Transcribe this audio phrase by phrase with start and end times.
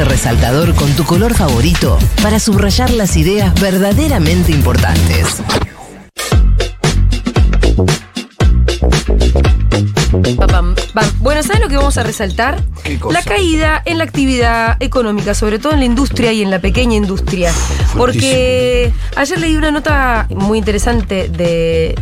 [0.00, 5.42] resaltador con tu color favorito para subrayar las ideas verdaderamente importantes.
[11.42, 12.62] ¿Sabes lo que vamos a resaltar?
[12.84, 13.18] ¿Qué cosa?
[13.18, 16.96] La caída en la actividad económica, sobre todo en la industria y en la pequeña
[16.96, 17.52] industria.
[17.96, 21.94] Porque ayer leí una nota muy interesante de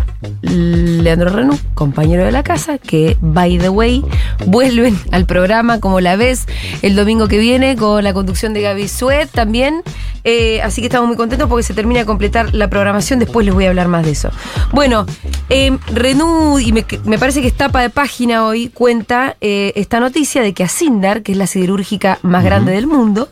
[0.42, 4.04] Leandro Renú, compañero de la casa, que, by the way,
[4.46, 6.46] vuelven al programa como la ves
[6.82, 9.82] el domingo que viene con la conducción de Gaby Suet también.
[10.22, 13.18] Eh, así que estamos muy contentos porque se termina de completar la programación.
[13.18, 14.30] Después les voy a hablar más de eso.
[14.72, 15.06] Bueno,
[15.48, 20.00] eh, Renú, y me, me parece que es tapa de página hoy, cuenta eh, esta
[20.00, 23.28] noticia de que Asindar, que es la siderúrgica más grande del mundo,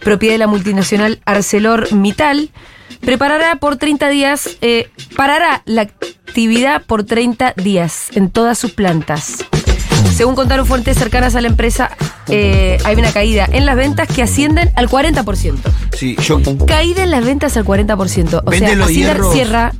[0.00, 2.50] propiedad de la multinacional ArcelorMittal,
[3.00, 9.46] preparará por 30 días, eh, parará la actividad por 30 días en todas sus plantas.
[10.16, 11.90] Según contaron fuentes cercanas a la empresa,
[12.28, 15.56] eh, hay una caída en las ventas que ascienden al 40%.
[15.96, 16.40] Sí, yo.
[16.66, 18.42] Caída en las ventas al 40%.
[18.44, 19.32] O Vende sea, los hierros.
[19.34, 19.72] cierra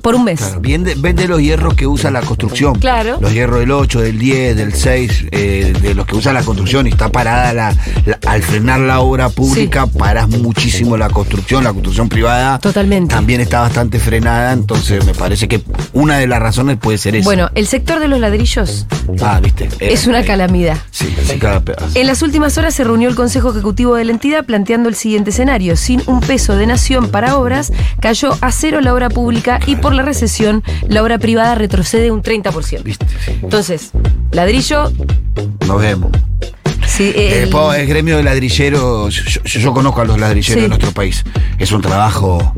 [0.00, 0.40] por un mes.
[0.40, 2.74] Claro, vende, vende los hierros que usa la construcción.
[2.78, 3.18] Claro.
[3.20, 6.86] Los hierros del 8, del 10, del 6, eh, de los que usa la construcción.
[6.86, 7.74] Y está parada la,
[8.06, 11.62] la- al frenar la obra pública, paras muchísimo la construcción.
[11.64, 13.14] La construcción privada Totalmente.
[13.14, 14.52] también está bastante frenada.
[14.52, 17.24] Entonces me parece que una de las razones puede ser esa.
[17.24, 18.86] Bueno, el sector de los ladrillos
[19.22, 19.68] ah, viste.
[19.84, 20.24] Era es una ahí.
[20.26, 20.76] calamidad.
[20.90, 21.98] Sí, sí, cada pedazo.
[21.98, 25.30] En las últimas horas se reunió el Consejo Ejecutivo de la entidad planteando el siguiente
[25.30, 25.76] escenario.
[25.76, 29.94] Sin un peso de nación para obras, cayó a cero la obra pública y por
[29.94, 32.82] la recesión la obra privada retrocede un 30%.
[32.82, 33.38] Viste, sí.
[33.42, 33.90] Entonces,
[34.32, 34.92] ladrillo,
[35.66, 36.10] Nos vemos.
[36.86, 40.54] sí, Eh, el- po, el gremio de ladrilleros, yo, yo- yo conozco a los ladrilleros
[40.54, 40.60] Sí.
[40.60, 41.24] de nuestro país.
[41.58, 42.54] Es un trabajo,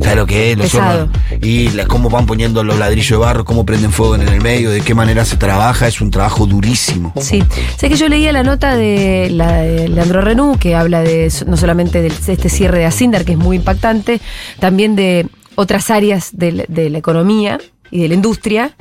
[0.00, 0.58] ¿sabes lo que es?
[0.58, 1.02] Los Pesado.
[1.04, 1.18] hornos.
[1.42, 4.70] y la- cómo van poniendo los ladrillos de barro, cómo prenden fuego en el medio,
[4.70, 7.12] de qué manera se trabaja, es un trabajo durísimo.
[7.20, 7.42] Sí,
[7.76, 11.56] sé que yo leía la nota de, la de Leandro Renú, que habla de no
[11.56, 14.20] solamente de este cierre de Asindar, que es muy impactante,
[14.58, 17.58] también de otras áreas de la economía
[17.90, 18.72] y de la industria.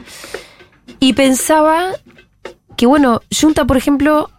[0.99, 1.91] Y pensaba
[2.77, 4.29] que, bueno, Junta, por ejemplo,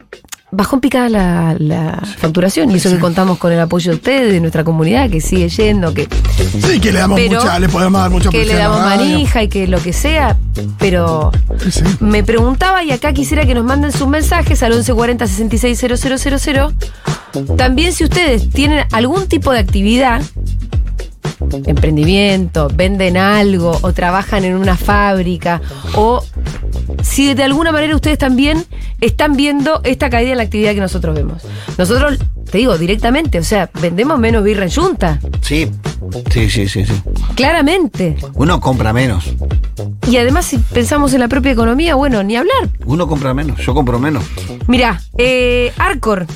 [0.53, 4.33] bajó en picada la, la facturación, y eso que contamos con el apoyo de ustedes,
[4.33, 6.09] de nuestra comunidad, que sigue yendo, que
[6.67, 9.49] Sí, que le damos Pero mucha, le podemos dar mucha que le damos manija y
[9.49, 10.37] que lo que sea,
[10.79, 11.83] pero Sí, sí.
[12.01, 16.75] me preguntaba y acá quisiera que nos manden sus mensajes al 1140 660000.
[17.57, 20.21] También si ustedes tienen algún tipo de actividad,
[21.67, 25.61] emprendimiento, venden algo o trabajan en una fábrica
[25.95, 26.25] o
[27.03, 28.65] si de alguna manera ustedes también
[29.01, 31.43] están viendo esta caída en la actividad que nosotros vemos.
[31.79, 32.19] Nosotros,
[32.51, 35.69] te digo directamente, o sea, vendemos menos birra en Junta, Sí,
[36.31, 36.93] sí, sí, sí, sí.
[37.35, 38.17] claramente.
[38.35, 39.25] Uno compra menos.
[40.09, 42.69] Y además, si pensamos en la propia economía, bueno, ni hablar.
[42.85, 44.25] Uno compra menos, yo compro menos.
[44.67, 46.27] Mirá, eh, Arcor,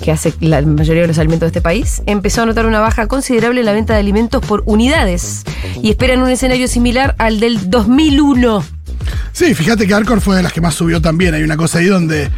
[0.00, 3.06] que hace la mayoría de los alimentos de este país, empezó a notar una baja
[3.06, 5.44] considerable en la venta de alimentos por unidades
[5.82, 8.64] y esperan un escenario similar al del 2001.
[9.32, 11.34] Sí, fíjate que Arcor fue de las que más subió también.
[11.34, 12.30] Hay una cosa ahí donde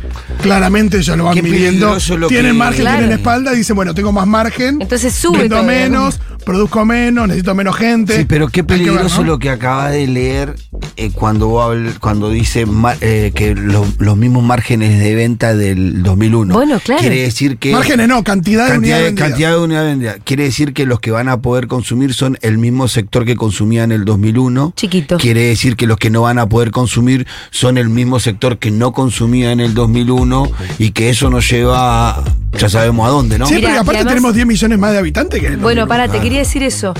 [0.42, 1.96] claramente ellos lo van Qué midiendo.
[2.18, 2.98] lo Tienen que- margen, Claro.
[2.98, 4.78] tienen espalda y dicen, bueno, tengo más margen.
[4.80, 5.64] Entonces sube Vendo todo.
[5.66, 8.18] menos, produzco menos, necesito menos gente.
[8.18, 9.28] Sí, pero qué Hay que ver, peligroso ¿no?
[9.28, 10.54] lo que acaba de leer
[10.96, 12.66] eh, cuando, cuando dice
[13.00, 16.54] eh, que lo- los mismos márgenes de venta del 2001.
[16.54, 17.00] Bueno, claro.
[17.00, 17.72] Quiere decir que...
[17.72, 20.16] Márgenes no, cantidad, de Cantidad unidades cantidad de unidades vendidas.
[20.24, 23.84] Quiere decir que los que van a poder consumir son el mismo sector que consumía
[23.84, 24.72] en el 2001.
[24.76, 25.16] Chiquito.
[25.18, 28.70] Quiere decir que los que no van a poder consumir son el mismo sector que
[28.70, 32.24] no consumía en el 2001 y que eso nos lleva, a-
[32.58, 33.46] ya sabemos a dónde, ¿no?
[33.46, 35.82] Sí, Mirá, pero aparte además- tenemos 10 millones más de habitantes que en el Bueno,
[35.82, 35.88] 2001.
[35.88, 36.94] pará, te quería decir eso.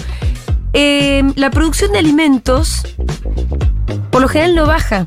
[0.73, 2.83] Eh, la producción de alimentos,
[4.11, 5.07] por lo general, no baja.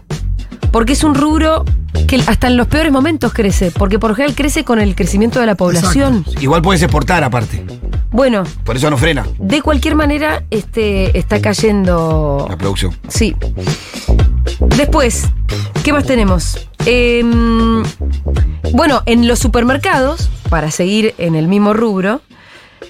[0.71, 1.63] Porque es un rubro
[2.07, 3.71] que hasta en los peores momentos crece.
[3.71, 6.25] Porque por lo general crece con el crecimiento de la población.
[6.41, 7.65] Igual puedes exportar aparte.
[8.11, 12.47] Bueno, Por eso no frena de cualquier manera, este, está cayendo.
[12.49, 12.95] la producción.
[13.07, 13.35] Sí.
[14.59, 15.27] Después,
[15.83, 16.67] ¿qué más tenemos?
[16.85, 17.83] Em,
[18.73, 22.21] bueno, en los supermercados, para seguir en el mismo rubro,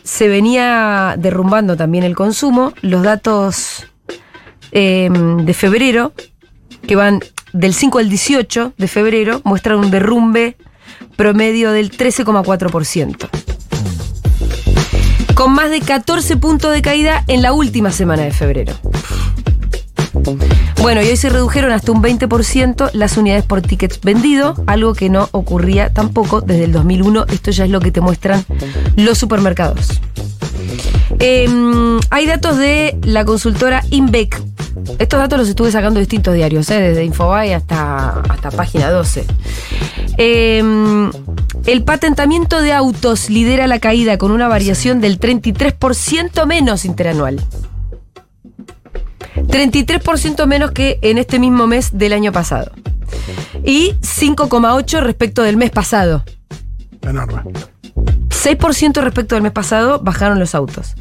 [0.03, 2.73] se venía derrumbando también el consumo.
[2.81, 3.85] Los datos
[4.71, 6.13] em, de febrero,
[6.87, 7.19] que van
[7.53, 10.57] del 5 al 18 de febrero, muestran un derrumbe
[11.15, 13.29] promedio del 13,4%.
[15.33, 18.73] Con más de 14 puntos de caída en la última semana de febrero.
[20.81, 25.09] Bueno, y hoy se redujeron hasta un 20% las unidades por tickets vendido, algo que
[25.09, 27.25] no ocurría tampoco desde el 2001.
[27.31, 28.45] Esto ya es lo que te muestran
[28.95, 29.99] los supermercados.
[31.19, 34.41] Em, hay datos de la consultora Inbec.
[34.99, 36.79] Estos datos los estuve sacando distintos diarios, ¿eh?
[36.79, 39.25] desde Infobae hasta, hasta página 12.
[40.17, 41.11] Em,
[41.65, 47.41] El patentamiento de autos lidera la caída con una variación del 33% menos interanual.
[49.45, 52.71] 33% menos que en este mismo mes del año pasado.
[53.63, 56.23] Y 5,8 respecto del mes pasado.
[57.01, 57.41] Enorme.
[58.37, 60.95] 6% respecto del mes pasado bajaron los autos.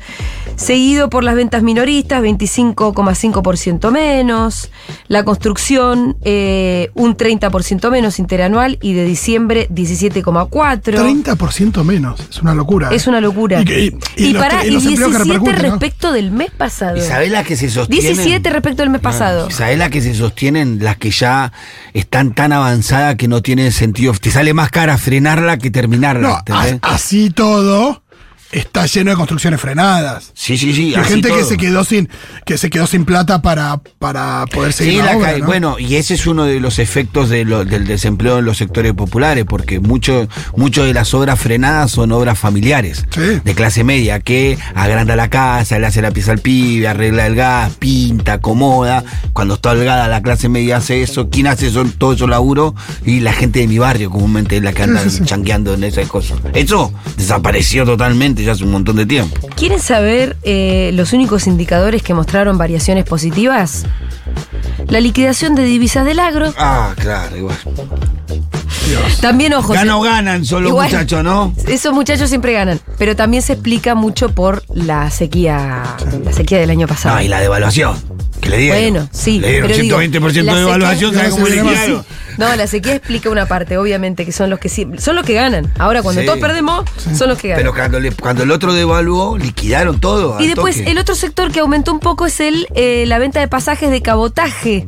[0.56, 4.70] Seguido por las ventas minoristas, 25,5% menos.
[5.08, 10.80] La construcción, eh, un 30% menos interanual y de diciembre 17,4%.
[10.82, 12.20] 30% menos.
[12.30, 12.88] Es una locura.
[12.90, 13.62] Es una locura.
[13.62, 15.62] Y, y- y para, los empleos que 17 repercuten, ¿no?
[15.62, 17.00] respecto del mes pasado.
[17.02, 18.14] ¿Sabés las que se sostienen?
[18.14, 19.50] 17 respecto del mes pasado.
[19.50, 20.78] ¿Sabés las que se sostienen?
[20.82, 21.52] Las que ya
[21.92, 24.12] están tan avanzadas que no tienen sentido.
[24.14, 26.28] Te sale más cara frenarla que terminarla.
[26.28, 26.78] No, ¿entendés?
[27.26, 28.02] Así todo
[28.52, 30.30] está lleno de construcciones frenadas.
[30.34, 30.88] sí, sí, sí.
[30.90, 32.08] Y así gente que se quedó sin
[32.44, 36.14] que se quedó sin plata para, para poder seguir Sí, la obra, bueno, y ese
[36.14, 40.28] es uno de los efectos de lo- del desempleo en los sectores populares, porque mucho,
[40.56, 43.40] mucho de las obras frenadas son obras familiares, Sí.
[43.44, 47.34] de clase media, que agranda la casa, le hace la pieza al pibe, arregla el
[47.34, 49.04] gas, pinta, acomoda.
[49.32, 51.28] Cuando está holgada la clase media hace eso.
[51.30, 52.74] ¿Quién hace eso, todo eso laburo?
[53.04, 56.08] Y la gente de mi barrio comúnmente es la que anda sí, changueando en esas
[56.08, 56.38] cosas.
[56.54, 59.48] Eso desapareció totalmente ya hace un montón de tiempo.
[59.56, 63.84] ¿Quieren saber eh, los únicos indicadores que mostraron variaciones positivas?
[64.88, 66.52] La liquidación de divisas del agro.
[66.58, 67.56] Ah, claro, igual.
[69.20, 69.72] También, ojo.
[69.72, 71.52] Gana o se- ganan solo Igual- muchachos, ¿no?
[71.66, 75.82] Esos muchachos siempre ganan, pero también se explica mucho por la sequía,
[76.24, 77.16] la sequía del año pasado.
[77.16, 77.96] No, y la devaluación.
[78.40, 78.78] Que le dieron.
[78.80, 82.02] Bueno, sí, Le dieron pero digo, 120% la de sequía- devaluación, ¿sabes No, cómo le?
[82.38, 85.32] No, la sequía explica una parte, obviamente, que son los que sí- son los que
[85.32, 85.72] ganan.
[85.78, 86.26] Ahora, cuando Sí.
[86.26, 86.84] todos perdemos,
[87.16, 87.62] son los que ganan.
[87.62, 90.38] Pero cuando, le- cuando el otro devaluó, liquidaron todo.
[90.38, 90.90] y después, toque.
[90.90, 94.02] el otro sector que aumentó un poco es el eh, la venta de pasajes de
[94.02, 94.84] cabotaje,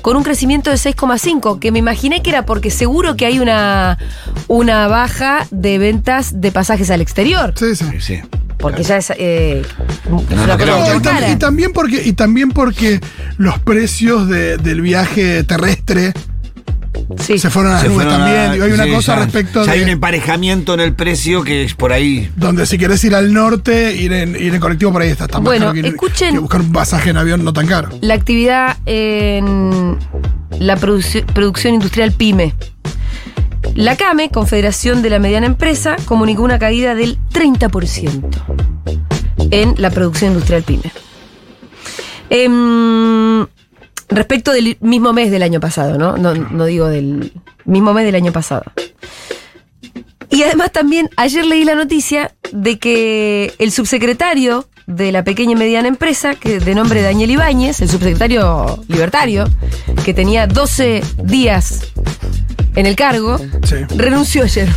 [0.00, 3.98] con un crecimiento de 6,5, que me imaginé que era porque seguro que hay una,
[4.46, 7.52] una baja de ventas de pasajes al exterior.
[7.56, 7.84] Sí, sí.
[8.00, 8.20] Sí,
[8.58, 9.62] Porque ya es, eh,
[10.10, 10.24] no No, y,
[10.98, 11.30] tam- cara.
[11.30, 13.00] y también porque, y también porque
[13.36, 16.12] los precios de- del viaje terrestre
[17.18, 17.38] Sí.
[17.38, 18.36] se fueron a las Se nubes también.
[18.36, 21.44] a- hay una sí, cosa ya- respecto ya de hay un emparejamiento en el precio
[21.44, 22.30] que es por ahí.
[22.36, 25.38] donde si querés ir al norte, ir en, ir en colectivo por ahí está, está
[25.38, 27.90] más Bueno, que, escuchen- que buscar un pasaje en avión no tan caro.
[28.00, 29.96] La actividad en
[30.58, 32.54] la producción industrial PYME.
[33.74, 38.28] La CAME, Confederación de la Mediana Empresa, comunicó una caída del 30%
[39.50, 40.92] en la producción industrial PYME.
[42.30, 43.46] Em,
[44.08, 46.16] respecto del mismo mes del año pasado, ¿no?
[46.16, 46.34] ¿no?
[46.34, 47.32] no digo del
[47.64, 48.64] mismo mes del año pasado.
[50.30, 55.56] Y además también ayer leí la noticia de que el subsecretario de la pequeña y
[55.56, 59.44] mediana empresa, que de nombre Daniel Ibáñez, el subsecretario libertario,
[60.04, 61.92] que tenía 12 días
[62.76, 63.76] en el cargo, Sí.
[63.96, 64.68] renunció ayer.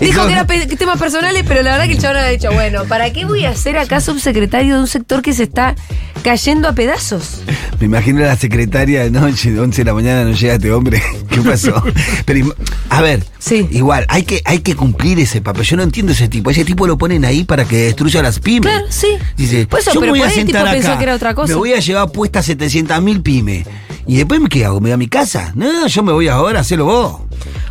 [0.00, 2.84] Dijo que era pe- temas personales, pero la verdad que el chabón ha dicho, bueno,
[2.84, 5.74] ¿para qué voy a ser acá subsecretario de un sector que se está
[6.22, 7.42] cayendo a pedazos?
[7.80, 10.70] Me imagino a la secretaria de noche, de 11 de la mañana, no llega este
[10.72, 11.02] hombre.
[11.30, 11.82] ¿Qué pasó?
[12.24, 12.54] Pero,
[12.90, 13.66] a ver, Sí.
[13.70, 15.64] igual, hay que, hay que cumplir ese papel.
[15.64, 16.50] Yo no entiendo ese tipo.
[16.50, 18.62] Ese tipo lo ponen ahí para que destruya las pymes.
[18.70, 19.08] Claro, sí.
[19.36, 21.34] Dice, Por eso, yo pero me voy a el tipo sentar pensó que era otra
[21.34, 21.48] cosa.
[21.48, 23.66] Me voy a llevar puestas 700 mil pymes.
[24.06, 24.80] ¿Y después qué hago?
[24.80, 25.52] ¿Me voy a mi casa?
[25.54, 27.20] No, yo me voy ahora, hacelo vos.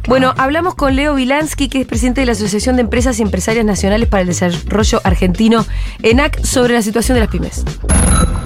[0.08, 3.64] Bueno, hablamos con Leo Vilansky, que es presidente de la Asociación de Empresas y Empresarias
[3.64, 5.66] Nacionales para el Desarrollo Argentino,
[6.02, 7.64] ENAC, sobre la situación de las pymes.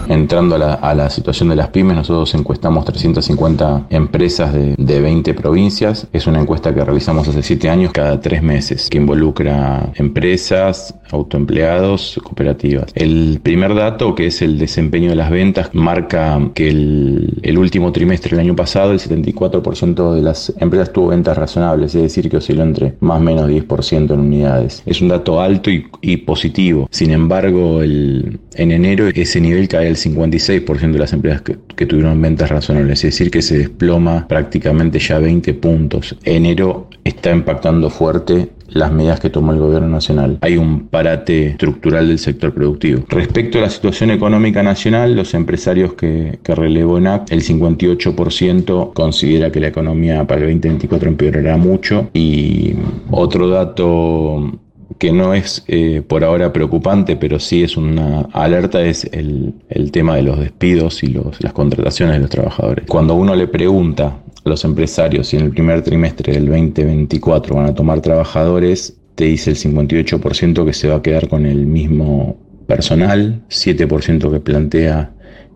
[0.07, 6.07] Entrando a la, situación de las pymes, nosotros encuestamos 350 empresas de, de 20 provincias.
[6.13, 12.19] Es una encuesta que realizamos hace 7 años, cada 3 meses, que involucra empresas, autoempleados,
[12.23, 12.91] cooperativas.
[12.95, 17.91] El primer dato, que es el desempeño de las ventas, marca que el, el último
[17.91, 22.37] trimestre del año pasado, el 74% de las empresas tuvo ventas razonables, es decir, que
[22.37, 24.83] osciló entre más o menos 10% en unidades.
[24.85, 26.87] Es un dato alto y, positivo.
[26.91, 31.85] Sin embargo, el, en enero ese nivel cae al 56% de las empresas que, que
[31.85, 36.15] tuvieron ventas razonables, es decir, que se desploma prácticamente ya 20 puntos.
[36.23, 40.37] Enero está impactando fuerte las medidas que tomó el gobierno nacional.
[40.41, 43.03] Hay un parate estructural del sector productivo.
[43.09, 49.51] Respecto a la situación económica nacional, los empresarios que, que relevó ENAC, el 58% considera
[49.51, 52.73] que la economía para el 2024 empeorará mucho y
[53.11, 54.51] otro dato
[54.97, 59.91] que no es eh, por ahora preocupante, pero sí es una alerta, es el, el
[59.91, 62.85] tema de los despidos y los, las contrataciones de los trabajadores.
[62.87, 67.67] Cuando uno le pregunta a los empresarios si en el primer trimestre del 2024 van
[67.67, 72.37] a tomar trabajadores, te dice el 58% que se va a quedar con el mismo
[72.67, 75.11] personal, 7% que plantea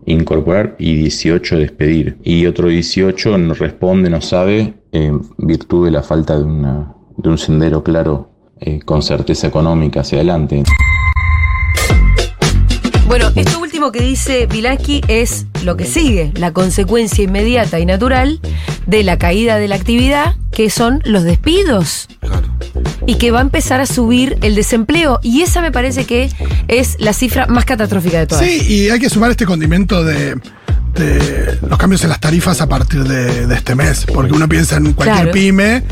[0.06, 2.16] incorporar y 18 despedir.
[2.24, 7.28] Y otro 18 no responde, no sabe, en virtud de la falta de una de
[7.28, 8.31] un sendero claro
[8.64, 10.62] eh, con certeza económica hacia adelante.
[13.06, 18.40] Bueno, esto último que dice Vilaski es lo que sigue, la consecuencia inmediata y natural
[18.86, 22.08] de la caída de la actividad, que son los despidos.
[22.20, 22.48] Claro.
[23.06, 25.18] Y que va a empezar a subir el desempleo.
[25.22, 26.30] Y esa me parece que
[26.68, 28.46] es la cifra más catastrófica de todas.
[28.46, 30.40] Sí, y hay que sumar este condimento de,
[30.94, 34.04] de los cambios en las tarifas a partir de, de este mes.
[34.12, 35.32] Porque uno piensa en cualquier Claro.
[35.32, 35.82] pyme,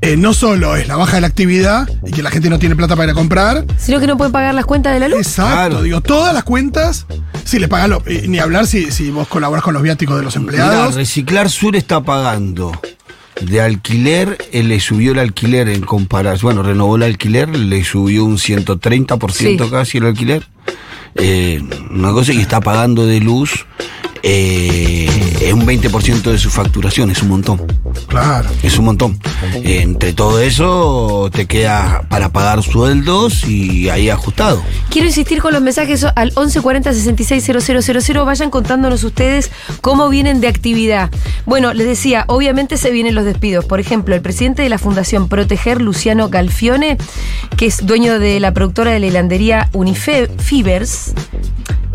[0.00, 2.76] eh, no solo es la baja de la actividad y que la gente no tiene
[2.76, 3.64] plata para ir a comprar.
[3.78, 5.18] Sino que no pueden pagar las cuentas de la luz.
[5.18, 5.82] Exacto, Claro.
[5.82, 7.06] digo, todas las cuentas,
[7.44, 10.22] si les pagan, lo- y ni hablar si, si vos colaborás con los viáticos de
[10.24, 10.94] los Mirá, empleados.
[10.94, 12.72] Reciclar Sur está pagando
[13.40, 18.24] de alquiler, él le subió el alquiler en comparación, bueno, renovó el alquiler, le subió
[18.24, 19.70] un 130% Sí.
[19.70, 20.46] casi el alquiler.
[21.16, 23.66] Eh, una cosa y está pagando de luz
[24.26, 25.06] eh,
[25.42, 27.60] es un 20% de su facturación, es un montón.
[28.06, 28.48] Claro.
[28.62, 29.20] Es un montón.
[29.52, 34.62] Entre todo eso te queda para pagar sueldos y ahí ajustado.
[34.88, 38.24] Quiero insistir con los mensajes al 1140 660000.
[38.24, 39.50] Vayan contándonos ustedes
[39.82, 41.10] cómo vienen de actividad.
[41.44, 43.66] Bueno, les decía, obviamente se vienen los despidos.
[43.66, 46.96] Por ejemplo, el presidente de la Fundación Proteger, Luciano Galfione,
[47.58, 51.12] que es dueño de la productora de la hilandería Unifibers,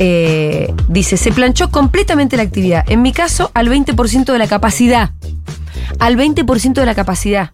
[0.02, 2.86] eh, dice: se planchó completamente la actividad.
[2.88, 5.12] En mi caso, al 20% de la capacidad.
[6.00, 7.52] Al 20% de la capacidad.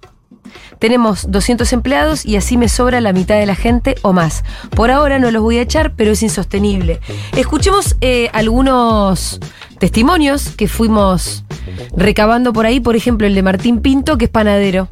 [0.77, 4.43] Tenemos 200 empleados y así me sobra la mitad de la gente o más.
[4.69, 6.99] Por ahora no los voy a echar, pero es insostenible.
[7.35, 9.39] Escuchemos eh, algunos
[9.79, 11.45] testimonios que fuimos
[11.97, 12.79] recabando por ahí.
[12.79, 14.87] Por ejemplo, el de Martín Pinto, que es panadero.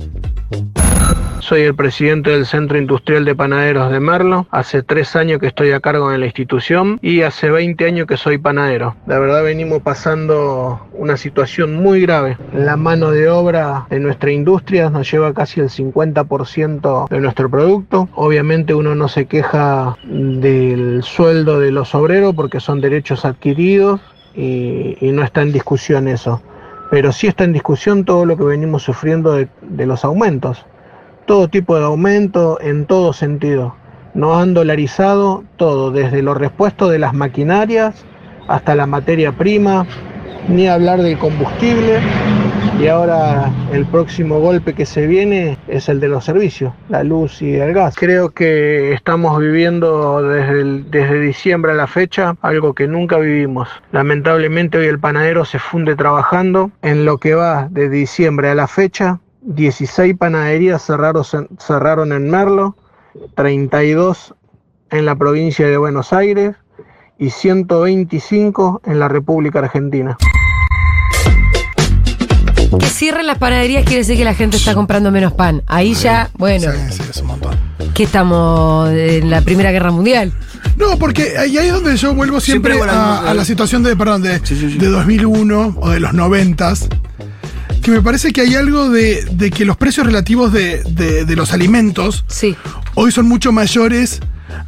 [1.54, 4.48] Soy el presidente del Centro Industrial de Panaderos de Merlo.
[4.50, 8.18] Hace tres años que estoy a cargo de la institución y hace 20 años que
[8.18, 8.96] soy panadero.
[9.06, 12.40] La verdad venimos pasando una situación muy grave.
[12.56, 18.10] La mano de obra de nuestra industria nos lleva casi el 50% de nuestro producto.
[18.16, 24.02] Obviamente uno no se queja del sueldo de los obreros porque son derechos adquiridos
[24.34, 26.42] y, no está en discusión eso.
[26.90, 30.66] Pero sí está en discusión todo lo que venimos sufriendo de los aumentos
[31.26, 33.76] todo tipo de aumento en todo sentido.
[34.14, 38.06] Nos han dolarizado todo, desde los repuestos de las maquinarias
[38.48, 39.86] hasta la materia prima,
[40.48, 42.00] ni hablar del combustible.
[42.80, 47.42] Y ahora el próximo golpe que se viene es el de los servicios, la luz
[47.42, 47.96] y el gas.
[47.96, 53.70] Creo que estamos viviendo desde, desde diciembre a la fecha algo que nunca vivimos.
[53.92, 56.72] Lamentablemente hoy el panadero se funde trabajando.
[56.82, 61.24] En lo que va de diciembre a la fecha, 16 panaderías cerraron,
[61.60, 62.76] cerraron en Merlo,
[63.36, 64.34] 32
[64.92, 66.56] en la provincia de Buenos Aires
[67.18, 70.18] y 125 en la República Argentina.
[72.80, 75.62] Que cierren las panaderías quiere decir que la gente está comprando menos pan.
[75.68, 77.56] Ahí ya, bueno, Sí, sí, es un montón.
[77.94, 80.34] que estamos en la Primera Guerra Mundial.
[80.78, 84.24] No, porque ahí es donde yo vuelvo siempre, Siempre a, a la situación de, perdón,
[84.24, 84.78] de, Sí, sí, sí.
[84.80, 86.74] de 2001 o de los 90
[87.84, 91.36] que me parece que hay algo de, de que los precios relativos de, de- de
[91.36, 92.56] los alimentos Sí.
[92.96, 94.20] hoy son mucho mayores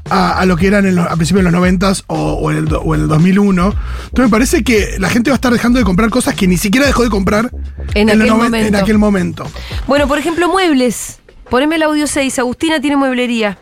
[0.09, 2.57] a, a lo que eran en los- a principios de los 90 o, o en
[2.57, 3.65] el, o en el 2001.
[3.65, 6.57] Entonces me parece que la gente va a estar dejando de comprar cosas que ni
[6.57, 7.51] siquiera dejó de comprar
[7.93, 8.57] En el aquel momento.
[8.57, 9.47] en aquel momento.
[9.87, 11.19] Bueno, por ejemplo, muebles.
[11.49, 12.39] Poneme el audio 6.
[12.39, 13.57] Agustina tiene mueblería.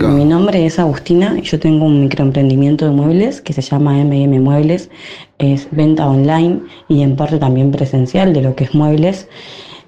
[0.00, 4.40] Mi nombre es Agustina y yo tengo un microemprendimiento de muebles que se llama MM
[4.40, 4.90] Muebles.
[5.38, 9.28] Es venta online y en parte también presencial de lo que es muebles.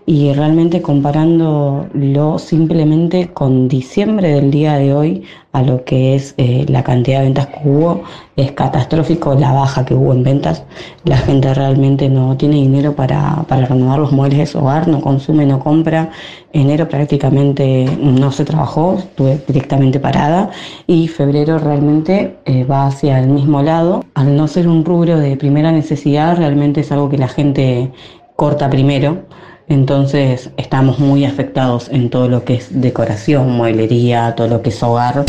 [0.07, 6.67] Y realmente comparándolo simplemente con diciembre del día de hoy a lo que es eh,
[6.69, 8.03] la cantidad de ventas que hubo,
[8.37, 10.65] es catastrófico la baja que hubo en ventas.
[11.05, 15.01] La gente realmente no tiene dinero para, para renovar los muebles de su hogar, no
[15.01, 16.11] consume, no compra.
[16.53, 20.51] Enero prácticamente no se trabajó, estuve directamente parada
[20.87, 24.05] y febrero realmente eh, va hacia el mismo lado.
[24.15, 27.93] Al no ser un rubro de primera necesidad, realmente es algo que la gente
[28.37, 29.23] corta primero.
[29.69, 34.83] Entonces estamos muy afectados en todo lo que es decoración, mueblería, todo lo que es
[34.83, 35.25] hogar.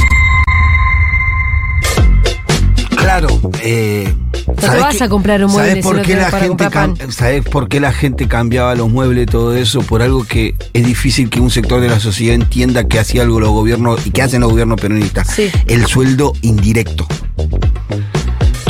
[2.98, 3.28] Claro,
[3.62, 4.14] eh,
[4.58, 7.12] ¿sabés vas a comprar un mueble ¿sabés si por qué la gente?
[7.12, 9.82] ¿Sabés por qué la gente cambiaba los muebles y todo eso?
[9.82, 13.40] Por algo que es difícil que un sector de la sociedad entienda que hacía algo
[13.40, 15.28] los gobiernos y que hacen los gobiernos peronistas.
[15.28, 15.50] Sí.
[15.68, 17.08] El sueldo indirecto.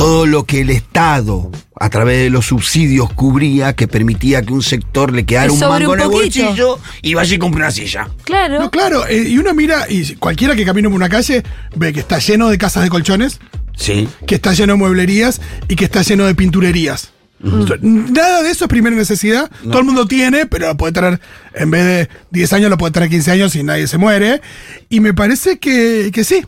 [0.05, 4.61] Todo lo que el Estado a través de los subsidios cubría que permitía que un
[4.61, 7.71] sector le quedara Que un mango un en el bolsillo y vaya y compre una
[7.71, 8.07] silla.
[8.23, 8.59] Claro.
[8.59, 11.41] No, claro, eh, y uno mira, y cualquiera que camine por una calle
[11.75, 13.39] ve que está lleno de casas de colchones,
[13.75, 14.07] Sí.
[14.27, 17.11] que está lleno de mueblerías y que está lleno de pinturerías.
[17.39, 19.49] Nada de eso es primera necesidad.
[19.63, 21.19] Todo el mundo tiene, pero lo puede tener,
[21.55, 24.39] en vez de 10 años, lo puede tener 15 años y nadie se muere.
[24.87, 26.45] Y me parece que, que sí.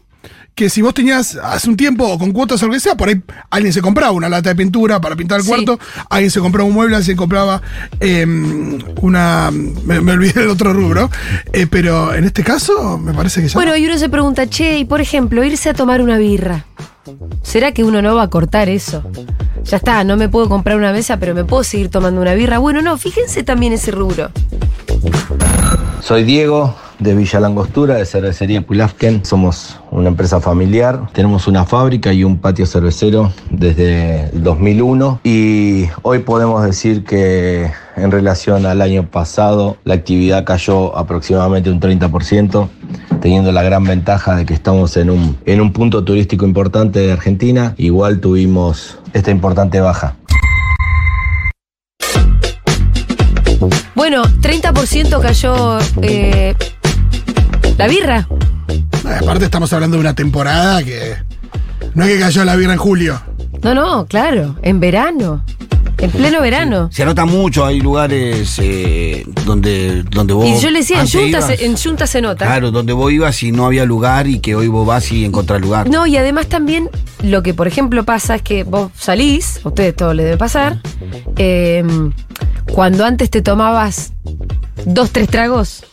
[0.57, 3.09] Que si vos tenías hace un tiempo o con cuotas o lo que sea, por
[3.09, 3.21] ahí
[3.51, 5.49] alguien se compraba una lata de pintura para pintar el Sí.
[5.49, 7.61] cuarto, alguien se compraba un mueble, alguien se compraba
[7.99, 9.51] em, una.
[9.51, 11.11] Me, me olvidé del otro rubro.
[11.53, 13.53] Eh, pero en este caso, me parece que ya.
[13.53, 16.65] Bueno, y uno se pregunta, che, y por ejemplo, irse a tomar una birra.
[17.43, 19.03] ¿Será que uno no va a cortar eso?
[19.63, 22.57] Ya está, no me puedo comprar una mesa, pero me puedo seguir tomando una birra.
[22.57, 24.31] Bueno, no, fíjense también ese rubro.
[26.01, 29.23] Soy Diego de Villa Langostura, de Cervecería Pulafken.
[29.23, 31.07] Somos una empresa familiar.
[31.11, 37.71] Tenemos una fábrica y un patio cervecero desde el 2001 y hoy podemos decir que
[37.95, 42.69] en relación al año pasado la actividad cayó aproximadamente un 30%,
[43.21, 47.11] teniendo la gran ventaja de que estamos en un, en un punto turístico importante de
[47.11, 47.73] Argentina.
[47.77, 50.15] Igual tuvimos esta importante baja.
[53.95, 56.53] Bueno, 30% cayó eh,
[57.77, 58.27] la birra.
[59.05, 61.15] Aparte, estamos hablando de una temporada que.
[61.93, 63.21] No es que cayó la birra en julio.
[63.63, 65.43] No, no, claro, en verano.
[65.99, 66.89] En pleno verano.
[66.91, 70.45] Se anota mucho, hay lugares eh, donde, donde vos.
[70.45, 72.45] Y yo le decía, en Junta, ibas- se, en Junta se nota.
[72.45, 75.59] Claro, donde vos ibas y no había lugar y que hoy vos vas y encontrás
[75.59, 75.89] lugar.
[75.89, 76.91] No, y además también
[77.23, 80.77] lo que, por ejemplo, pasa es que vos salís, a ustedes todo les debe pasar,
[81.35, 81.83] eh,
[82.71, 84.13] cuando antes te tomabas
[84.85, 85.83] dos, tres tragos,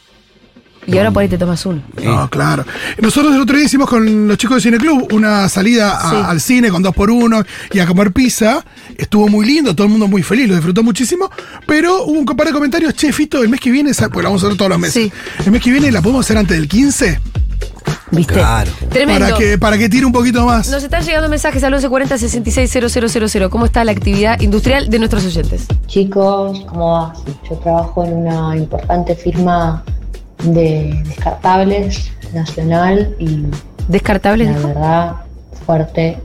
[0.87, 1.83] y ahora por ahí te tomas uno.
[2.03, 2.65] No, claro.
[3.01, 6.17] Nosotros el otro día hicimos con los chicos de Cine Club una salida a- Sí.
[6.27, 8.65] al cine con dos por uno y a comer pizza.
[8.97, 11.31] Estuvo muy lindo, todo el mundo muy feliz, lo disfrutó muchísimo.
[11.67, 14.29] Pero hubo un par de comentarios, che, Fito, el mes que viene, sa- pues la
[14.29, 14.95] vamos a hacer todos los meses.
[15.05, 15.13] Sí.
[15.45, 17.21] El mes que viene la podemos hacer antes del 15
[18.11, 18.35] ¿Viste?
[18.35, 18.71] Claro.
[18.91, 19.27] Tremendo.
[19.27, 20.69] para que, para que tire un poquito más.
[20.71, 23.51] Nos están llegando mensajes al 1140 660000.
[23.51, 25.67] ¿Cómo está la actividad industrial de nuestros oyentes?
[25.87, 27.15] Chicos, ¿cómo va?
[27.49, 29.83] Yo trabajo en una importante firma
[30.45, 33.45] de descartables nacional y
[33.89, 34.69] Descartables, la dijo.
[34.69, 35.15] verdad
[35.67, 36.19] fuerte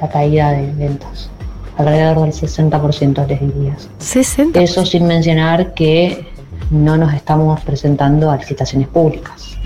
[0.00, 1.30] la caída de ventas.
[1.76, 3.76] Alrededor del 60% les diría.
[3.98, 4.60] 60.
[4.60, 6.26] Eso sin mencionar que
[6.70, 9.56] no nos estamos presentando a licitaciones públicas.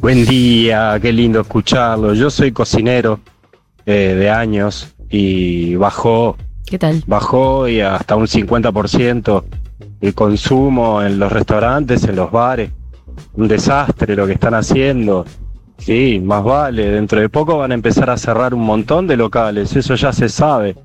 [0.00, 2.14] Buen día, qué lindo escucharlo.
[2.14, 3.20] Yo soy cocinero
[3.84, 7.02] eh, de años y bajó, ¿Qué tal?
[7.06, 9.44] bajó y hasta un 50%
[10.00, 12.70] el consumo en los restaurantes, en los bares.
[13.34, 15.24] Un desastre lo que están haciendo.
[15.78, 16.90] Sí, más vale.
[16.90, 19.74] Dentro de poco van a empezar a cerrar un montón de locales.
[19.76, 20.76] Eso ya se sabe.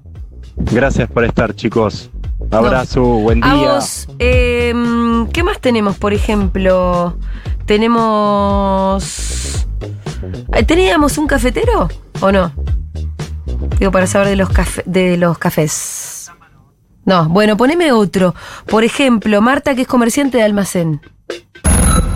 [0.57, 2.09] Gracias por estar, chicos.
[2.51, 3.71] Abrazo, buen A día.
[3.73, 4.73] vos, eh,
[5.31, 7.15] ¿qué más tenemos, por ejemplo?
[7.65, 9.65] Tenemos...
[10.53, 11.87] Eh, ¿Teníamos un cafetero
[12.19, 12.51] o no?
[13.79, 16.31] Digo, para saber de los, cafe- de los cafés.
[17.05, 18.35] No, bueno, poneme otro.
[18.67, 21.01] Por ejemplo, Marta, que es comerciante de almacén.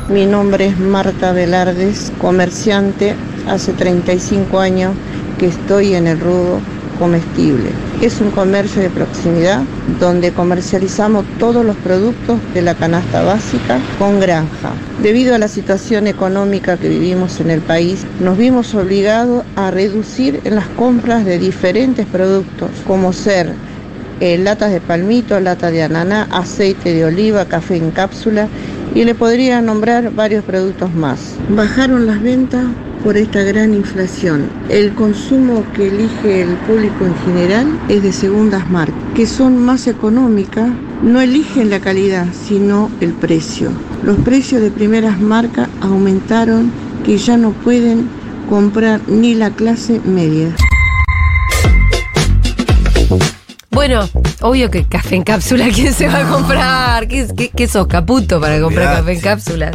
[0.08, 3.16] Mi nombre es Marta Velardes, comerciante.
[3.48, 4.94] Hace 35 años
[5.40, 6.60] que estoy en el rubro
[7.00, 7.72] comestible.
[8.04, 9.64] Es un comercio de proximidad
[10.00, 14.74] donde comercializamos todos los productos de la canasta básica con granja.
[15.02, 20.40] Debido a la situación económica que vivimos en el país, nos vimos obligados a reducir
[20.44, 23.54] en las compras de diferentes productos, como ser
[24.20, 28.48] eh, latas de palmito, lata de ananá, aceite de oliva, café en cápsula
[28.94, 31.36] y le podría nombrar varios productos más.
[31.50, 32.66] Bajaron las ventas
[33.04, 34.50] por esta gran inflación.
[34.70, 39.88] El consumo que elige el público en general es de segundas marcas, que son más
[39.88, 40.70] económicas,
[41.04, 43.70] no eligen la calidad, sino el precio.
[44.04, 46.72] Los precios de primeras marcas aumentaron
[47.06, 48.10] que ya no pueden
[48.50, 50.56] comprar ni la clase media.
[53.70, 54.10] Bueno,
[54.42, 57.08] obvio que café en cápsula, ¿quién se va a comprar?
[57.08, 59.72] ¿Qué, qué, qué sos, caputo para comprar café en cápsula?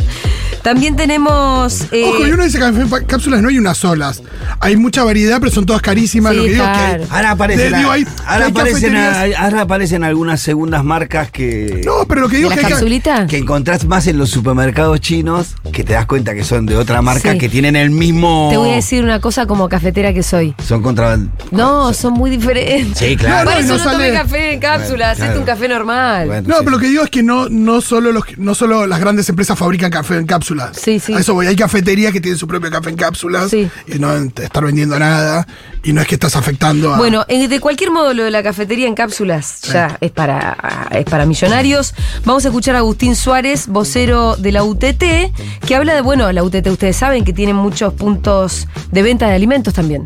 [0.62, 1.86] También tenemos...
[1.92, 4.22] eh, Ojo, y uno dice que cápsulas no hay unas solas.
[4.60, 6.32] Hay mucha variedad, pero son todas carísimas.
[6.32, 7.02] Sí, lo que digo es que claro.
[7.04, 11.30] hay- Ahora aparecen, de- digo, hay- ahora, hay aparecen cafeterías- ahora aparecen algunas segundas marcas
[11.30, 14.30] que, No, pero lo que ¿De digo es que hay que encontrás más en los
[14.30, 17.38] supermercados chinos, que te das cuenta que son de otra marca, Sí.
[17.38, 18.48] que tienen el mismo...
[18.50, 20.54] Te voy a decir una cosa como cafetera que soy.
[20.66, 21.30] Son contraband...
[21.50, 22.98] No, son muy diferentes.
[22.98, 23.50] Sí, claro.
[23.50, 25.40] Por No, no, eso no no, sale- tomé café en cápsula, Bueno, claro.
[25.40, 26.26] un café normal.
[26.26, 26.60] Bueno, No, sí.
[26.64, 29.58] pero lo que digo es que no, no, solo los, no solo las grandes empresas
[29.58, 30.49] fabrican café en cápsulas.
[30.76, 31.12] Sí, sí.
[31.14, 31.46] A eso voy.
[31.46, 33.68] Hay cafeterías que tienen su propio café en cápsulas Sí.
[33.86, 35.46] y no te estar vendiendo nada.
[35.82, 36.98] Y no es que estás afectando a.
[36.98, 41.04] Bueno, eh, de cualquier modo, lo de la cafetería en cápsulas ya es para, es
[41.06, 41.94] para millonarios.
[42.24, 45.02] Vamos a escuchar a Agustín Suárez, vocero de la UTT,
[45.66, 49.34] que habla de, bueno, la UTT ustedes saben que tiene muchos puntos de venta de
[49.34, 50.04] alimentos también.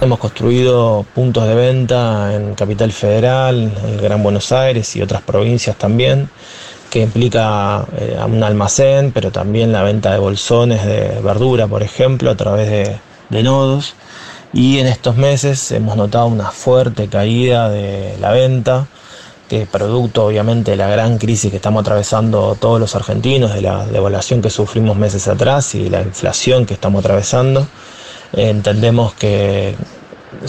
[0.00, 5.22] Hemos construido puntos de venta en Capital Federal, en el Gran Buenos Aires y otras
[5.22, 6.28] provincias también,
[6.92, 12.30] que implica eh, un almacén, pero también la venta de bolsones de verdura, por ejemplo,
[12.30, 12.68] a través
[13.30, 13.94] de, nodos.
[14.52, 18.88] Y en estos meses hemos notado una fuerte caída de la venta,
[19.48, 23.62] que es producto obviamente de la gran crisis que estamos atravesando todos los argentinos, de
[23.62, 27.66] la devaluación que sufrimos meses atrás y de la inflación que estamos atravesando.
[28.34, 29.76] Entendemos que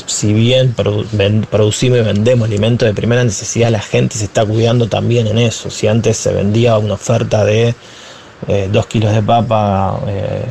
[0.05, 5.27] si bien producimos y vendemos alimentos de primera necesidad, la gente se está cuidando también
[5.27, 5.69] en eso.
[5.69, 7.75] Si antes se vendía una oferta de
[8.47, 10.45] eh, dos kilos de papa eh,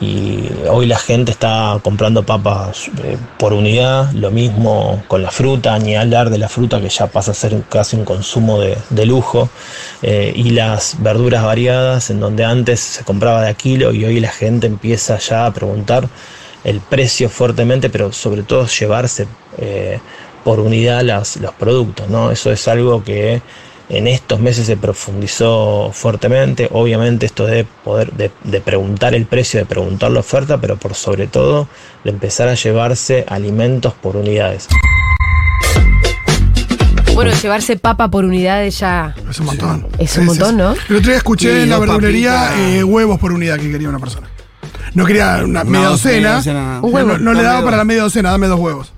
[0.00, 5.78] y hoy la gente está comprando papas eh, por unidad, lo mismo con la fruta,
[5.78, 9.06] ni hablar de la fruta que ya pasa a ser casi un consumo de, de
[9.06, 9.48] lujo,
[10.02, 14.30] y las verduras variadas en donde antes se compraba de a kilo y hoy la
[14.30, 16.08] gente empieza ya a preguntar
[16.66, 19.26] el precio fuertemente, pero sobre todo llevarse
[19.58, 19.98] eh,
[20.44, 22.30] por unidad las- los productos, ¿no?
[22.30, 23.40] Eso es algo que
[23.88, 26.68] en estos meses se profundizó fuertemente.
[26.72, 30.94] Obviamente esto de poder, de, de preguntar el precio, de preguntar la oferta, pero por
[30.94, 31.68] sobre todo
[32.04, 34.66] de empezar a llevarse alimentos por unidades.
[37.14, 39.14] Bueno, llevarse papa por unidades ya.
[39.30, 39.86] Es un montón.
[39.98, 40.72] Es un Sí, montón, sí, ¿no?
[40.72, 43.98] El otro día escuché Sí, en la verdulería eh, huevos por unidad que quería una
[43.98, 44.28] persona.
[44.96, 46.14] No quería una media docena.
[46.16, 46.80] media docena.
[46.82, 47.08] Un huevo.
[47.12, 47.64] No, no le daba dos.
[47.66, 48.92] para la media docena, dame dos huevos.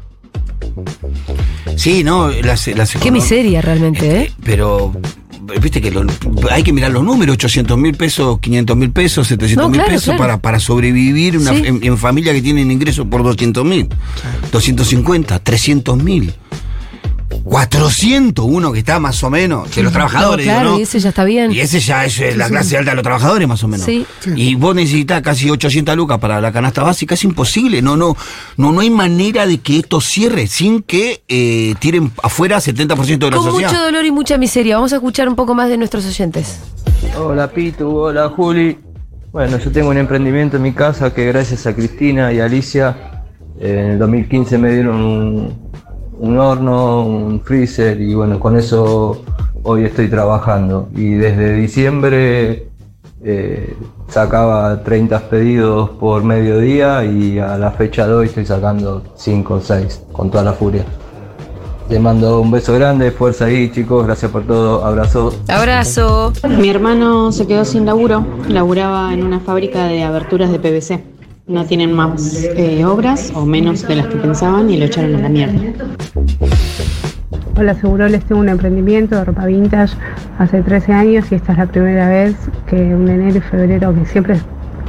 [1.77, 4.33] Sí, no, las, las Qué miseria realmente, ¿eh?
[4.45, 4.93] Pero,
[5.61, 6.05] viste que lo-
[6.51, 9.91] hay que mirar los números, 800 mil pesos, 500 mil pesos, 700 No, mil claro,
[9.91, 10.19] pesos claro.
[10.19, 11.63] Para, para sobrevivir una- Sí.
[11.67, 13.89] en, en familia que tienen ingresos por 200 mil,
[14.53, 16.33] 250, 300 mil.
[17.49, 20.47] 400, uno que está más o menos, de los trabajadores.
[20.47, 20.79] No, digo, claro, ¿no?
[20.79, 21.51] y ese ya está bien.
[21.51, 22.53] Y ese ya es eh, la sí.
[22.53, 23.87] clase alta de los trabajadores, más o menos.
[23.87, 24.07] Sí.
[24.21, 24.33] Sí.
[24.37, 27.81] Y vos necesitas casi 800 lucas para la canasta básica, es imposible.
[27.81, 28.17] No, no,
[28.57, 33.31] no, no hay manera de que esto cierre sin que eh, tiren afuera 70% de
[33.31, 33.71] la Con sociedad.
[33.71, 34.77] mucho dolor y mucha miseria.
[34.77, 36.61] Vamos a escuchar un poco más de nuestros oyentes.
[37.17, 38.79] Hola Pitu, hola Juli.
[39.33, 42.97] Bueno, yo tengo un emprendimiento en mi casa que gracias a Cristina y a Alicia
[43.61, 45.71] eh, en el 2015 me dieron un,
[46.19, 49.23] un horno, un freezer y bueno, con eso
[49.63, 50.89] hoy estoy trabajando.
[50.95, 52.69] Y desde diciembre
[53.23, 53.77] eh,
[54.09, 59.61] sacaba 30 pedidos por mediodía y a la fecha de hoy estoy sacando 5 o
[59.61, 60.85] 6 con toda la furia.
[61.89, 65.33] Les mando un beso grande, fuerza ahí chicos, gracias por todo, abrazo.
[65.49, 66.35] Abrazo.
[66.47, 71.18] Mi hermano se quedó sin laburo, laburaba en una fábrica de aberturas de PVC.
[71.49, 75.21] No tienen más eh, obras o menos de las que pensaban y lo echaron a
[75.21, 75.59] la mierda.
[77.57, 79.97] Hola Seguroles, tengo un emprendimiento de ropa vintage
[80.39, 84.05] hace 13 años y esta es la primera vez que un enero y febrero que
[84.05, 84.37] siempre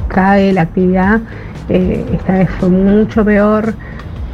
[0.08, 1.20] cae la actividad,
[1.70, 3.72] eh, esta vez fue mucho peor,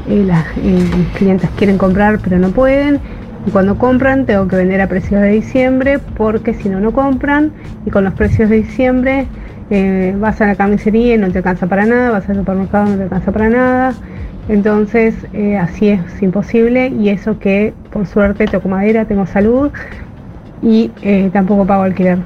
[0.09, 0.85] eh, las eh,
[1.17, 3.01] clientes quieren comprar pero no pueden.
[3.47, 7.53] Y cuando compran tengo que vender a precios de diciembre porque si no no compran.
[7.87, 9.29] Y con los precios de diciembre
[9.71, 12.91] eh, vas a la camisería y no te alcanza para nada, vas al supermercado y
[12.91, 13.95] no te alcanza para nada.
[14.49, 19.71] Entonces, eh, así es imposible y eso que por suerte toco madera, tengo salud
[20.63, 22.19] y eh, tampoco pago alquiler.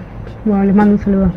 [0.44, 1.32] Bueno, les mando un saludo.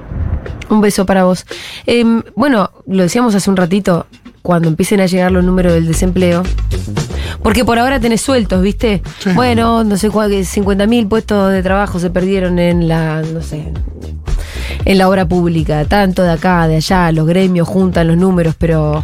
[0.70, 1.46] Un beso para vos.
[1.86, 4.08] Em, bueno, lo decíamos hace un ratito,
[4.42, 6.44] cuando empiecen a llegar los números del desempleo.
[7.42, 9.02] Porque por ahora tenés sueltos, ¿viste?
[9.36, 13.72] Bueno, no sé cuál, 50 mil puestos de trabajo se perdieron en la, no sé,
[14.86, 15.86] en la obra pública.
[15.86, 19.04] Tanto de acá, de allá, los gremios juntan los números, pero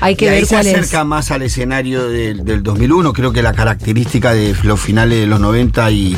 [0.00, 0.74] hay que y ahí ver se cuál es.
[0.74, 3.12] acerca más al escenario del, del 2001.
[3.12, 6.16] Creo que la característica de los finales de los 90 y,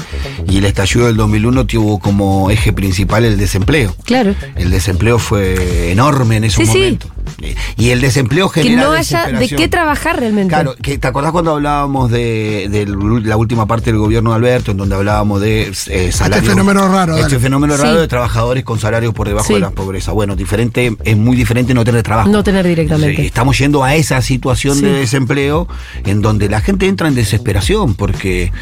[0.48, 3.94] y el estallido del 2001 tuvo como eje principal el desempleo.
[4.04, 4.34] Claro.
[4.56, 6.98] El desempleo fue enorme en esos Sí, sí.
[7.76, 10.54] Y el desempleo Que genera no haya de qué trabajar realmente.
[10.54, 12.86] Claro, que ¿te acordás cuando hablábamos de, de
[13.26, 16.48] la última parte del gobierno de Alberto, en donde hablábamos de eh, salarios?
[16.48, 17.38] fenómeno raro, Este dale.
[17.40, 18.00] fenómeno raro Sí.
[18.00, 19.54] de trabajadores con salarios por debajo Sí.
[19.54, 20.12] de la pobreza.
[20.12, 22.28] Bueno, diferente, es muy diferente no tener trabajo.
[22.30, 23.16] No tener directamente.
[23.22, 24.82] Sí, Estamos yendo a esa situación Sí.
[24.84, 25.66] de desempleo
[26.04, 28.52] en donde la gente entra en desesperación porque.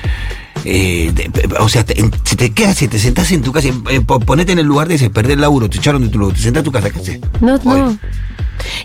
[0.65, 4.01] eh, de- o sea, te- si te quedas, si te sentás en tu casa, eh,
[4.01, 6.37] po- ponete en el lugar de ese, perder el laburo, te echaron de tu laburo,
[6.37, 7.21] te sentás en tu casa, ¿qué haces?
[7.41, 7.99] No, no.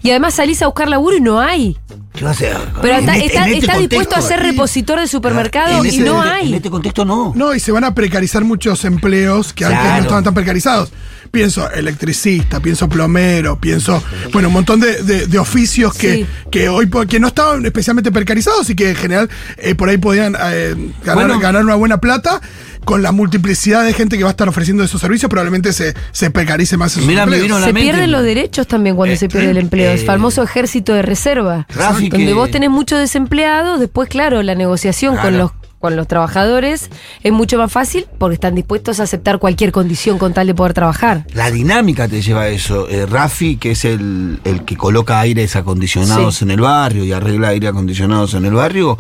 [0.04, 1.78] Y además salís a buscar laburo y no hay.
[2.14, 2.58] ¿Qué vas a hacer?
[2.82, 5.86] Pero En está, este- está- en este está dispuesto a contexto, ser repositor de supermercado
[5.86, 6.54] en y no en hay.
[6.56, 7.32] este contexto no.
[7.36, 9.96] No, y se van a precarizar muchos empleos que antes Claro.
[9.98, 10.92] no estaban tan precarizados.
[11.32, 16.26] Pienso electricista, pienso plomero, pienso, bueno, un montón de, de- de oficios que, Sí.
[16.52, 20.36] que hoy que no estaban especialmente precarizados y que en general eh, por ahí podían
[20.52, 21.40] eh, ganar, Bueno.
[21.40, 22.42] ganar una buena plata.
[22.86, 26.32] Con la multiplicidad de gente que va a estar ofreciendo esos servicios, probablemente se, se
[26.32, 27.44] precarice más esos Mirá, me empleos.
[27.44, 29.92] vino a la Se mente- pierden los derechos también cuando se pierde el empleo.
[29.92, 31.68] el eh, famoso ejército de reserva.
[31.76, 36.90] Donde que- vos tenés muchos desempleados, después, claro, la negociación con los con los trabajadores
[37.24, 40.74] es mucho más fácil porque están dispuestos a aceptar cualquier condición con tal de poder
[40.74, 41.26] trabajar.
[41.34, 42.88] La dinámica te lleva a eso.
[42.90, 46.46] Eh, Rafi, que es el, el que coloca aires acondicionados Sí.
[46.46, 48.98] en el barrio y arregla aires acondicionados en el barrio,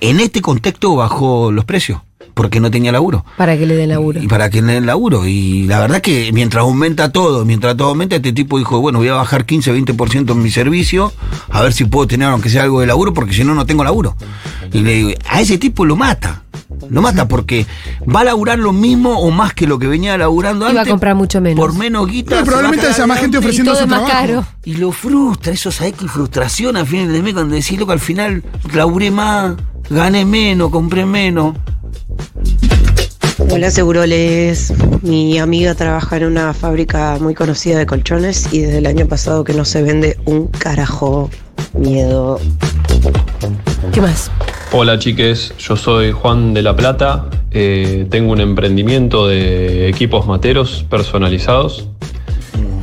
[0.00, 2.00] en este contexto bajó los precios,
[2.38, 3.24] porque no tenía laburo.
[3.36, 4.22] Para que le den laburo.
[4.22, 5.26] Y para que le den laburo.
[5.26, 9.08] Y la verdad que mientras aumenta todo, mientras todo aumenta, este tipo dijo, bueno, voy
[9.08, 11.12] a bajar 15, 20% en mi servicio,
[11.50, 13.82] a ver si puedo tener aunque sea algo de laburo, porque si no, no tengo
[13.82, 14.14] laburo.
[14.72, 16.44] Y le digo, a ese tipo lo mata.
[16.90, 17.66] Lo mata porque
[18.14, 20.82] va a laburar lo mismo o más que lo que venía laburando Y va a
[20.82, 20.90] antes.
[20.92, 21.58] comprar mucho menos.
[21.58, 22.38] Por menos guita.
[22.40, 24.26] No, probablemente haya más gente ofreciendo y todo su es más trabajo.
[24.42, 24.46] caro.
[24.64, 28.00] y lo frustra, eso sabes qué frustración al final de mes cuando decís, loco, al
[28.00, 29.54] final laburé más,
[29.90, 31.54] gané menos, compré menos.
[33.50, 34.72] Hola Seguroles,
[35.02, 39.44] mi amiga trabaja en una fábrica muy conocida de colchones y desde el año pasado
[39.44, 41.30] que no se vende un carajo.
[41.72, 42.40] Miedo.
[43.92, 44.30] ¿Qué más?
[44.70, 50.84] Hola chiques, yo soy Juan de la Plata, eh, tengo un emprendimiento de equipos materos
[50.90, 51.88] personalizados.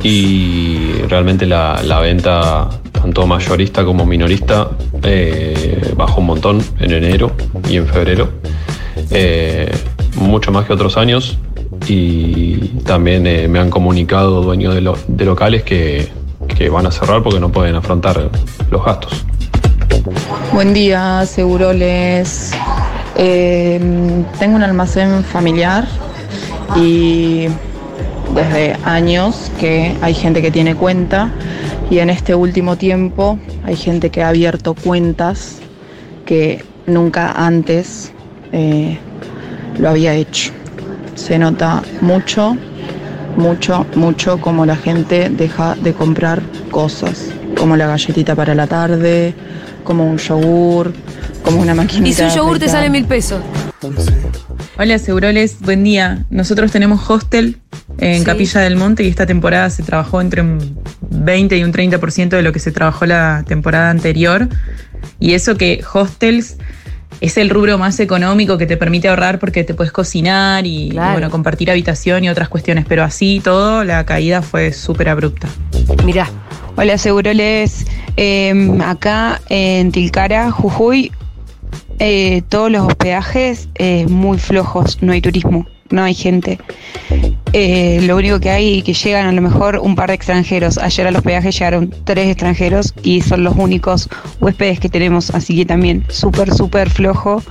[0.02, 4.68] Y realmente la, venta tanto mayorista como minorista
[5.04, 7.30] eh, bajó un montón en enero
[7.68, 8.30] y en febrero,
[9.12, 9.70] eh,
[10.16, 11.38] mucho más que otros años.
[11.86, 16.08] Y también me han comunicado dueños de, de locales que,
[16.48, 18.28] que van a cerrar porque no pueden afrontar
[18.70, 19.25] los gastos.
[20.52, 22.52] Buen día, Seguroles.
[23.16, 23.80] Eh,
[24.38, 25.86] tengo un almacén familiar
[26.76, 27.48] y
[28.34, 31.30] desde años que hay gente que tiene cuenta
[31.90, 35.58] y en este último tiempo hay gente que ha abierto cuentas
[36.24, 38.12] que nunca antes
[38.52, 38.98] eh,
[39.78, 40.52] lo había hecho.
[41.16, 42.56] Se nota mucho,
[43.36, 49.34] mucho, mucho como la gente deja de comprar cosas, como la galletita para la tarde,
[49.84, 50.92] como un yogur,
[51.42, 52.08] como una maquinita.
[52.08, 53.40] Y si un yogur te sale mil pesos.
[54.78, 56.24] Hola, Seguroles, buen día.
[56.30, 57.58] Nosotros tenemos hostel
[57.98, 58.24] en Sí.
[58.24, 60.78] Capilla del Monte y esta temporada se trabajó entre un
[61.10, 64.48] 20 y un 30% de lo que se trabajó la temporada anterior.
[65.18, 66.56] Y eso que hostels
[67.22, 71.12] es el rubro más económico que te permite ahorrar porque te puedes cocinar y, Claro.
[71.12, 72.84] bueno, compartir habitación y otras cuestiones.
[72.86, 75.48] Pero así todo, la caída fue súper abrupta.
[76.04, 76.28] Mirá.
[76.78, 77.86] Hola, Seguroles.
[78.18, 78.52] Eh,
[78.84, 81.10] acá en Tilcara, Jujuy,
[81.98, 86.58] eh, todos los hospedajes eh, muy flojos, no hay turismo, no hay gente.
[87.52, 90.78] Eh, lo único que hay que llegan a lo mejor un par de extranjeros.
[90.78, 94.08] Ayer al hospedaje llegaron tres extranjeros y son los únicos
[94.40, 97.42] huéspedes que tenemos, así que también súper, súper flojo.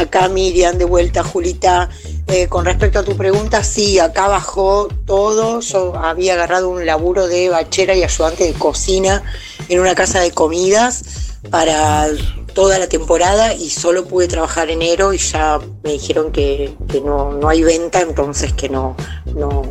[0.00, 1.88] Acá Miriam, de vuelta, Julita.
[2.28, 5.60] Eh, con respecto a tu pregunta, sí, acá bajó todo.
[5.60, 9.22] Yo había agarrado un laburo de bachera y ayudante de cocina
[9.68, 12.06] en una casa de comidas para
[12.54, 17.32] toda la temporada y solo pude trabajar enero y ya me dijeron que, que no,
[17.32, 18.96] no hay venta, entonces que no,
[19.34, 19.62] no,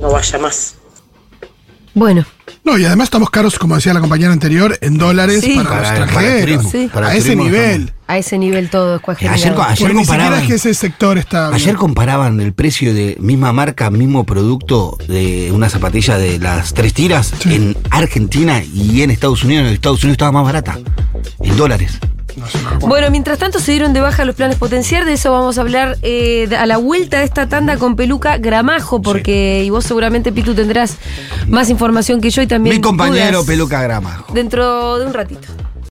[0.00, 0.74] no vaya más.
[1.94, 2.26] Bueno.
[2.62, 5.54] No, y además estamos caros, como decía la compañera anterior, en dólares Sí.
[5.56, 6.66] para, los Para extranjeros.
[6.70, 6.90] Sí.
[6.92, 7.92] para a ese nivel.
[8.06, 10.40] A ese nivel todo es Ayer, ayer comparaban.
[10.42, 11.54] es que ese sector está.
[11.54, 16.92] Ayer comparaban el precio de misma marca, mismo producto de una zapatilla de las tres
[16.92, 19.66] tiras en Argentina y en Estados Unidos.
[19.68, 20.78] En Estados Unidos estaba más barata,
[21.40, 21.98] en dólares.
[22.80, 25.98] Bueno, mientras tanto se dieron de baja los planes potenciar, de eso vamos a hablar
[26.02, 30.54] eh, a la vuelta de esta tanda con Peluca Gramajo, porque y vos seguramente, Pitu,
[30.54, 30.96] tendrás
[31.46, 34.24] más información que yo y también Mi compañero Peluca Grama.
[34.32, 35.48] dentro de un ratito.